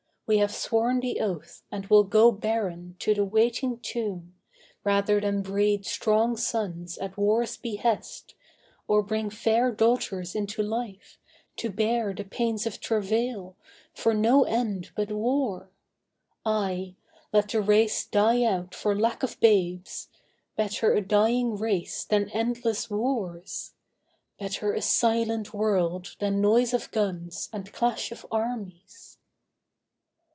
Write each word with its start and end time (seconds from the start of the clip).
We 0.33 0.37
have 0.37 0.55
sworn 0.55 1.01
the 1.01 1.19
oath 1.19 1.61
And 1.73 1.87
will 1.87 2.05
go 2.05 2.31
barren 2.31 2.95
to 2.99 3.13
the 3.13 3.25
waiting 3.25 3.79
tomb 3.79 4.35
Rather 4.85 5.19
than 5.19 5.41
breed 5.41 5.85
strong 5.85 6.37
sons 6.37 6.97
at 6.99 7.17
war's 7.17 7.57
behest, 7.57 8.33
Or 8.87 9.03
bring 9.03 9.29
fair 9.29 9.73
daughters 9.73 10.33
into 10.33 10.63
life, 10.63 11.19
to 11.57 11.69
bear 11.69 12.13
The 12.13 12.23
pains 12.23 12.65
of 12.65 12.79
travail, 12.79 13.57
for 13.93 14.13
no 14.13 14.45
end 14.45 14.91
but 14.95 15.11
war. 15.11 15.69
Ay! 16.45 16.95
let 17.33 17.49
the 17.49 17.59
race 17.61 18.05
die 18.05 18.43
out 18.45 18.73
for 18.73 18.97
lack 18.97 19.23
of 19.23 19.37
babes 19.41 20.07
Better 20.55 20.93
a 20.93 21.01
dying 21.01 21.57
race 21.57 22.05
than 22.05 22.29
endless 22.29 22.89
wars! 22.89 23.73
Better 24.39 24.71
a 24.71 24.81
silent 24.81 25.53
world 25.53 26.15
than 26.19 26.39
noise 26.39 26.73
of 26.73 26.89
guns 26.91 27.49
And 27.51 27.73
clash 27.73 28.13
of 28.13 28.25
armies. 28.31 29.09